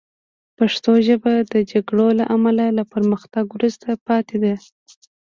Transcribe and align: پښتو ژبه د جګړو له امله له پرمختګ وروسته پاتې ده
پښتو 0.57 0.91
ژبه 1.07 1.33
د 1.53 1.53
جګړو 1.71 2.07
له 2.19 2.25
امله 2.35 2.65
له 2.77 2.83
پرمختګ 2.93 3.45
وروسته 3.51 3.89
پاتې 4.07 4.35
ده 4.43 4.53